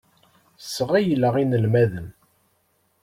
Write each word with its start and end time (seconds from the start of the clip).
Sɣeyleɣ 0.75 1.35
inelmaden. 1.43 2.07